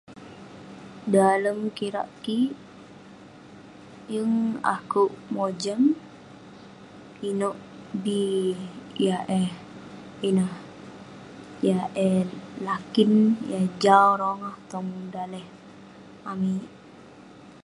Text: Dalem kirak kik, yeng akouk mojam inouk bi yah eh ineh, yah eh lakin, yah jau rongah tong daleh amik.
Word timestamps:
Dalem 1.13 1.59
kirak 1.77 2.09
kik, 2.23 2.51
yeng 4.13 4.35
akouk 4.75 5.11
mojam 5.33 5.81
inouk 7.29 7.57
bi 8.03 8.19
yah 9.05 9.23
eh 9.41 9.49
ineh, 10.27 10.53
yah 11.67 11.85
eh 12.07 12.21
lakin, 12.67 13.11
yah 13.51 13.65
jau 13.83 14.07
rongah 14.21 14.57
tong 14.71 14.89
daleh 15.13 15.45
amik. 16.31 16.65